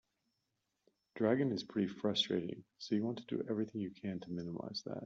Dragon 1.15 1.51
is 1.51 1.61
pretty 1.63 1.87
frustrating, 1.87 2.63
so 2.79 2.95
you 2.95 3.03
want 3.03 3.19
to 3.19 3.37
do 3.37 3.45
everything 3.47 3.81
you 3.81 3.91
can 3.91 4.19
to 4.21 4.31
minimize 4.31 4.81
that. 4.87 4.97